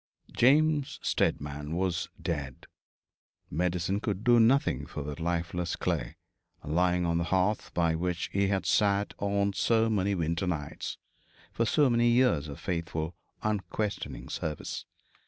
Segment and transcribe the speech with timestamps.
[0.31, 2.65] James Steadman was dead.
[3.51, 6.15] Medicine could do nothing for that lifeless clay,
[6.63, 10.97] lying on the hearth by which he had sat on so many winter nights,
[11.51, 14.85] for so many years of faithful unquestioning service.